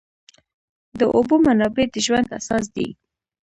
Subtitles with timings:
[0.99, 2.87] د اوبو منابع د ژوند اساس دي.